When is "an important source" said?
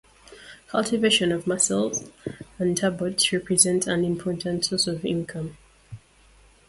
3.85-4.87